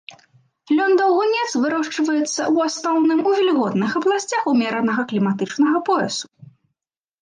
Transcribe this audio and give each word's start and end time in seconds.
Лён-даўгунец 0.77 1.49
вырошчваецца 1.65 2.25
ў 2.29 2.57
асноўным 2.71 3.19
у 3.27 3.37
вільготных 3.43 3.89
абласцях 4.03 4.41
умеранага 4.57 5.01
кліматычнага 5.15 5.77
поясу. 5.93 6.25